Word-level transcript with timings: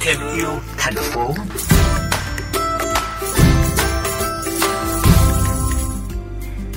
thêm 0.00 0.16
yêu 0.36 0.50
thành 0.78 0.94
phố 0.94 1.34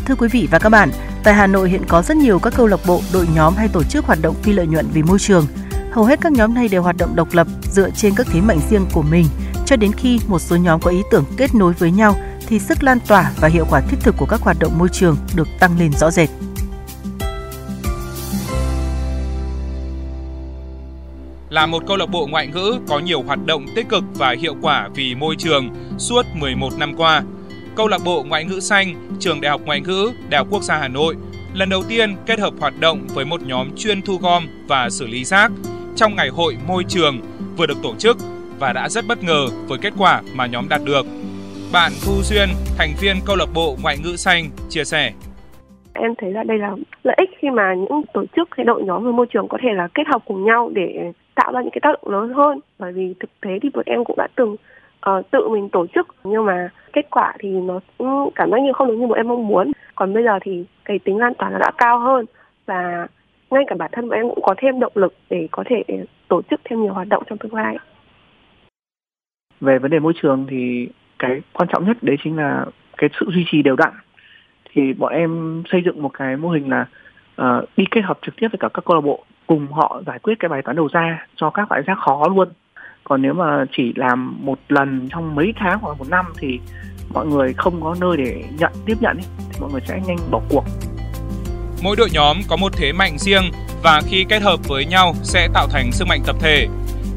Thưa 0.06 0.16
quý 0.16 0.28
vị 0.32 0.48
và 0.52 0.60
các 0.60 0.70
bạn, 0.70 0.92
tại 1.24 1.34
Hà 1.34 1.48
Nội 1.48 1.70
hiện 1.70 1.82
có 1.88 2.02
rất 2.02 2.18
nhiều 2.18 2.40
các 2.40 2.54
câu 2.58 2.68
lạc 2.68 2.80
bộ, 2.88 3.02
đội 3.14 3.28
nhóm 3.36 3.56
hay 3.56 3.68
tổ 3.68 3.84
chức 3.84 4.06
hoạt 4.06 4.20
động 4.22 4.36
phi 4.44 4.54
lợi 4.54 4.68
nhuận 4.68 4.88
vì 4.94 5.04
môi 5.04 5.20
trường. 5.20 5.48
Hầu 5.92 6.06
hết 6.06 6.22
các 6.22 6.32
nhóm 6.32 6.54
này 6.54 6.68
đều 6.68 6.82
hoạt 6.82 6.98
động 6.98 7.16
độc 7.16 7.28
lập 7.34 7.48
dựa 7.72 7.90
trên 7.90 8.16
các 8.16 8.28
thế 8.32 8.42
mạnh 8.42 8.60
riêng 8.70 8.86
của 8.94 9.02
mình, 9.02 9.26
cho 9.66 9.76
đến 9.76 9.92
khi 9.94 10.20
một 10.28 10.40
số 10.40 10.56
nhóm 10.56 10.82
có 10.82 10.92
ý 10.92 11.02
tưởng 11.12 11.26
kết 11.38 11.56
nối 11.56 11.74
với 11.74 11.92
nhau 11.92 12.16
thì 12.48 12.60
sức 12.60 12.84
lan 12.84 13.00
tỏa 13.08 13.32
và 13.42 13.48
hiệu 13.48 13.66
quả 13.70 13.82
thiết 13.82 13.98
thực 14.02 14.16
của 14.18 14.26
các 14.26 14.42
hoạt 14.42 14.58
động 14.60 14.78
môi 14.78 14.90
trường 14.90 15.18
được 15.36 15.48
tăng 15.60 15.80
lên 15.80 15.92
rõ 15.94 16.12
rệt. 16.12 16.30
Là 21.52 21.66
một 21.66 21.84
câu 21.88 21.98
lạc 21.98 22.06
bộ 22.06 22.28
ngoại 22.28 22.48
ngữ 22.48 22.80
có 22.88 23.00
nhiều 23.00 23.22
hoạt 23.22 23.46
động 23.46 23.66
tích 23.76 23.90
cực 23.90 24.04
và 24.14 24.36
hiệu 24.40 24.56
quả 24.62 24.90
vì 24.96 25.16
môi 25.16 25.36
trường 25.36 25.70
suốt 25.98 26.26
11 26.34 26.70
năm 26.78 26.96
qua. 26.96 27.24
Câu 27.76 27.88
lạc 27.88 28.02
bộ 28.06 28.24
Ngoại 28.24 28.44
ngữ 28.44 28.60
xanh, 28.60 29.18
Trường 29.20 29.42
Đại 29.42 29.50
học 29.52 29.62
Ngoại 29.66 29.82
ngữ, 29.82 30.12
Đại 30.30 30.38
học 30.40 30.48
Quốc 30.50 30.64
gia 30.64 30.78
Hà 30.78 30.88
Nội 30.88 31.16
lần 31.54 31.70
đầu 31.70 31.84
tiên 31.84 32.16
kết 32.26 32.40
hợp 32.40 32.54
hoạt 32.60 32.80
động 32.80 33.08
với 33.08 33.26
một 33.26 33.42
nhóm 33.42 33.78
chuyên 33.78 34.02
thu 34.02 34.18
gom 34.18 34.48
và 34.68 34.90
xử 34.90 35.08
lý 35.08 35.24
rác 35.24 35.52
trong 35.96 36.16
ngày 36.16 36.30
hội 36.30 36.58
môi 36.68 36.84
trường 36.88 37.22
vừa 37.58 37.66
được 37.66 37.78
tổ 37.84 37.96
chức 37.96 38.18
và 38.60 38.74
đã 38.74 38.90
rất 38.90 39.08
bất 39.08 39.24
ngờ 39.24 39.48
với 39.68 39.78
kết 39.78 39.94
quả 39.98 40.22
mà 40.34 40.46
nhóm 40.46 40.70
đạt 40.70 40.82
được. 40.84 41.06
Bạn 41.72 41.92
Thu 42.06 42.22
Duyên, 42.24 42.50
thành 42.78 42.94
viên 43.02 43.20
câu 43.26 43.36
lạc 43.36 43.54
bộ 43.54 43.78
Ngoại 43.82 43.98
ngữ 43.98 44.16
xanh 44.16 44.50
chia 44.70 44.84
sẻ. 44.84 45.14
Em 45.94 46.16
thấy 46.16 46.32
là 46.32 46.44
đây 46.44 46.58
là 46.58 46.76
lợi 47.04 47.16
ích 47.18 47.30
khi 47.38 47.50
mà 47.50 47.74
những 47.74 48.02
tổ 48.14 48.26
chức 48.36 48.50
hay 48.52 48.66
đội 48.66 48.84
nhóm 48.84 49.06
về 49.06 49.12
môi 49.12 49.26
trường 49.26 49.48
có 49.48 49.58
thể 49.62 49.74
là 49.74 49.88
kết 49.94 50.08
hợp 50.08 50.22
cùng 50.26 50.44
nhau 50.44 50.72
để 50.74 51.12
tạo 51.36 51.52
ra 51.52 51.62
những 51.62 51.72
cái 51.72 51.80
tác 51.82 51.92
động 51.92 52.14
lớn 52.14 52.34
hơn. 52.34 52.60
Bởi 52.80 52.92
vì 52.92 53.14
thực 53.20 53.30
tế 53.42 53.60
thì 53.62 53.70
bọn 53.74 53.84
em 53.86 54.04
cũng 54.06 54.18
đã 54.18 54.28
từng 54.36 54.56
uh, 55.10 55.32
tự 55.32 55.50
mình 55.50 55.70
tổ 55.70 55.88
chức. 55.88 56.08
Nhưng 56.24 56.46
mà 56.46 56.70
kết 56.94 57.10
quả 57.10 57.34
thì 57.40 57.50
nó 57.50 57.80
cũng 57.98 58.30
cảm 58.36 58.52
giác 58.52 58.58
như 58.62 58.74
không 58.74 58.88
được 58.88 58.96
như 58.96 59.08
bọn 59.08 59.18
em 59.18 59.28
mong 59.28 59.48
muốn. 59.48 59.72
Còn 59.96 60.14
bây 60.14 60.24
giờ 60.24 60.40
thì 60.42 60.66
cái 60.86 61.00
tính 61.00 61.18
lan 61.18 61.34
tỏa 61.34 61.50
nó 61.50 61.58
đã 61.58 61.72
cao 61.78 62.00
hơn. 62.00 62.26
Và 62.66 63.08
ngay 63.52 63.64
cả 63.68 63.76
bản 63.80 63.90
thân 63.94 64.10
bọn 64.10 64.18
em 64.18 64.30
cũng 64.30 64.42
có 64.44 64.56
thêm 64.58 64.80
động 64.80 64.94
lực 64.96 65.14
để 65.30 65.48
có 65.52 65.64
thể 65.70 65.84
tổ 66.28 66.42
chức 66.42 66.62
thêm 66.64 66.82
nhiều 66.82 66.94
hoạt 66.94 67.08
động 67.08 67.24
trong 67.30 67.38
tương 67.38 67.54
lai. 67.54 67.78
Về 69.62 69.80
vấn 69.80 69.92
đề 69.92 70.00
môi 70.00 70.14
trường 70.22 70.46
thì 70.50 70.90
cái 71.20 71.42
quan 71.54 71.70
trọng 71.70 71.86
nhất 71.86 71.98
đấy 72.02 72.16
chính 72.24 72.38
là 72.38 72.66
cái 72.98 73.10
sự 73.20 73.26
duy 73.30 73.46
trì 73.48 73.62
đều 73.62 73.76
đặn 73.76 73.92
thì 74.74 74.94
bọn 74.94 75.14
em 75.14 75.64
xây 75.72 75.82
dựng 75.86 76.02
một 76.02 76.12
cái 76.14 76.38
mô 76.38 76.50
hình 76.50 76.70
là 76.70 76.86
uh, 77.42 77.70
đi 77.78 77.86
kết 77.92 78.02
hợp 78.04 78.20
trực 78.26 78.36
tiếp 78.36 78.48
với 78.52 78.60
cả 78.60 78.70
các 78.74 78.86
câu 78.86 78.96
lạc 78.96 79.02
bộ 79.02 79.26
cùng 79.48 79.68
họ 79.72 80.02
giải 80.08 80.20
quyết 80.20 80.34
cái 80.40 80.50
bài 80.50 80.62
toán 80.62 80.76
đầu 80.76 80.88
ra 80.94 81.26
cho 81.36 81.50
các 81.50 81.72
loại 81.72 81.82
rác 81.82 81.98
khó 81.98 82.28
luôn. 82.36 82.48
Còn 83.04 83.22
nếu 83.22 83.34
mà 83.34 83.66
chỉ 83.72 83.94
làm 83.96 84.46
một 84.46 84.60
lần 84.70 85.10
trong 85.12 85.36
mấy 85.36 85.54
tháng 85.60 85.80
hoặc 85.82 86.00
một 86.00 86.10
năm 86.10 86.26
thì 86.40 86.60
mọi 87.14 87.26
người 87.26 87.54
không 87.54 87.82
có 87.82 87.96
nơi 88.02 88.18
để 88.18 88.44
nhận 88.60 88.72
tiếp 88.86 88.96
nhận 89.02 89.18
ý, 89.18 89.24
thì 89.38 89.60
mọi 89.62 89.72
người 89.72 89.82
sẽ 89.86 90.00
nhanh 90.08 90.18
bỏ 90.32 90.42
cuộc. 90.50 90.64
Mỗi 91.84 91.96
đội 91.96 92.10
nhóm 92.14 92.38
có 92.50 92.56
một 92.56 92.72
thế 92.78 92.92
mạnh 92.94 93.18
riêng 93.18 93.44
và 93.84 94.02
khi 94.08 94.26
kết 94.30 94.42
hợp 94.42 94.60
với 94.68 94.86
nhau 94.86 95.14
sẽ 95.24 95.48
tạo 95.54 95.68
thành 95.68 95.92
sức 95.92 96.06
mạnh 96.08 96.22
tập 96.26 96.36
thể. 96.40 96.68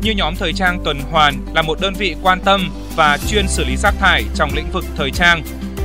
Như 0.03 0.13
nhóm 0.17 0.35
thời 0.39 0.53
trang 0.53 0.79
tuần 0.85 0.97
hoàn 1.11 1.35
là 1.55 1.63
một 1.63 1.79
đơn 1.83 1.95
vị 1.99 2.17
quan 2.23 2.39
tâm 2.45 2.61
và 2.97 3.19
chuyên 3.29 3.49
xử 3.49 3.65
lý 3.65 3.77
rác 3.77 3.95
thải 4.01 4.23
trong 4.35 4.51
lĩnh 4.57 4.67
vực 4.73 4.85
thời 4.97 5.11
trang 5.11 5.43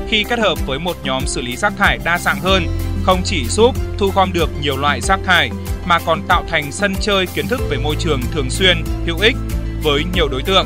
khi 0.10 0.24
kết 0.30 0.40
hợp 0.40 0.56
với 0.66 0.80
một 0.80 0.98
nhóm 1.04 1.24
xử 1.26 1.42
lý 1.42 1.56
rác 1.56 1.74
thải 1.78 2.00
đa 2.04 2.18
dạng 2.18 2.40
hơn 2.40 2.64
không 3.04 3.22
chỉ 3.26 3.46
giúp 3.46 3.76
thu 3.98 4.12
gom 4.16 4.34
được 4.34 4.50
nhiều 4.62 4.78
loại 4.78 5.02
rác 5.02 5.20
thải 5.26 5.50
mà 5.86 6.00
còn 6.06 6.22
tạo 6.28 6.44
thành 6.48 6.72
sân 6.72 6.94
chơi 7.02 7.26
kiến 7.26 7.48
thức 7.48 7.60
về 7.70 7.78
môi 7.78 7.96
trường 8.00 8.22
thường 8.32 8.50
xuyên, 8.50 8.78
hữu 9.06 9.18
ích 9.20 9.36
với 9.84 10.04
nhiều 10.14 10.28
đối 10.28 10.44
tượng. 10.44 10.66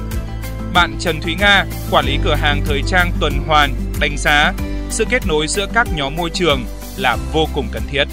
Bạn 0.73 0.95
Trần 0.99 1.21
Thúy 1.21 1.35
Nga, 1.39 1.65
quản 1.91 2.05
lý 2.05 2.19
cửa 2.23 2.35
hàng 2.35 2.61
thời 2.65 2.81
trang 2.87 3.11
tuần 3.19 3.33
hoàn, 3.47 3.73
đánh 4.01 4.17
giá 4.17 4.53
sự 4.89 5.05
kết 5.09 5.27
nối 5.27 5.47
giữa 5.47 5.65
các 5.73 5.87
nhóm 5.95 6.15
môi 6.15 6.29
trường 6.29 6.63
là 6.97 7.17
vô 7.33 7.45
cùng 7.53 7.65
cần 7.71 7.83
thiết. 7.91 8.03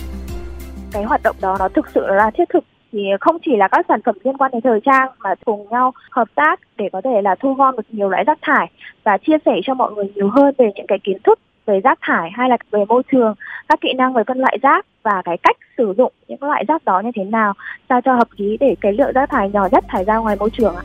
Cái 0.92 1.04
hoạt 1.04 1.22
động 1.22 1.36
đó 1.40 1.56
nó 1.58 1.68
thực 1.76 1.86
sự 1.94 2.00
là 2.06 2.30
thiết 2.38 2.44
thực 2.52 2.64
thì 2.92 2.98
không 3.20 3.36
chỉ 3.44 3.56
là 3.56 3.68
các 3.68 3.86
sản 3.88 4.00
phẩm 4.04 4.14
liên 4.24 4.36
quan 4.36 4.50
đến 4.50 4.60
thời 4.60 4.80
trang 4.80 5.08
mà 5.18 5.34
cùng 5.44 5.66
nhau 5.70 5.92
hợp 6.10 6.28
tác 6.34 6.60
để 6.76 6.88
có 6.92 7.00
thể 7.00 7.22
là 7.22 7.34
thu 7.34 7.54
gom 7.54 7.76
được 7.76 7.82
nhiều 7.88 8.08
loại 8.08 8.24
rác 8.24 8.38
thải 8.42 8.70
và 9.04 9.18
chia 9.18 9.36
sẻ 9.46 9.52
cho 9.64 9.74
mọi 9.74 9.92
người 9.92 10.12
nhiều 10.14 10.28
hơn 10.28 10.54
về 10.58 10.70
những 10.76 10.86
cái 10.86 10.98
kiến 10.98 11.18
thức 11.24 11.38
về 11.66 11.80
rác 11.80 11.98
thải 12.02 12.30
hay 12.32 12.48
là 12.48 12.56
về 12.70 12.84
môi 12.88 13.02
trường, 13.12 13.34
các 13.68 13.80
kỹ 13.80 13.92
năng 13.92 14.12
về 14.12 14.22
phân 14.26 14.38
loại 14.38 14.58
rác 14.62 14.86
và 15.02 15.22
cái 15.24 15.36
cách 15.42 15.56
sử 15.78 15.94
dụng 15.98 16.12
những 16.28 16.42
loại 16.42 16.64
rác 16.68 16.84
đó 16.84 17.00
như 17.00 17.10
thế 17.14 17.24
nào 17.24 17.52
sao 17.88 18.00
cho 18.00 18.14
hợp 18.14 18.28
lý 18.36 18.56
để 18.60 18.74
cái 18.80 18.92
lượng 18.92 19.12
rác 19.14 19.30
thải 19.30 19.50
nhỏ 19.50 19.68
nhất 19.72 19.84
thải 19.88 20.04
ra 20.04 20.16
ngoài 20.16 20.36
môi 20.40 20.50
trường 20.50 20.76
ạ. 20.76 20.82